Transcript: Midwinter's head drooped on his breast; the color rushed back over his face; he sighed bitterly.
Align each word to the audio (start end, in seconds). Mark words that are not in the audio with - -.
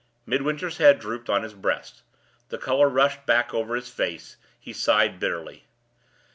Midwinter's 0.25 0.77
head 0.77 0.97
drooped 0.99 1.29
on 1.29 1.43
his 1.43 1.53
breast; 1.53 2.01
the 2.49 2.57
color 2.57 2.89
rushed 2.89 3.27
back 3.27 3.53
over 3.53 3.75
his 3.75 3.89
face; 3.91 4.35
he 4.59 4.73
sighed 4.73 5.19
bitterly. 5.19 5.67